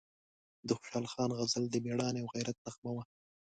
[0.67, 3.03] د خوشحال خان غزل د میړانې او غیرت نغمه وه،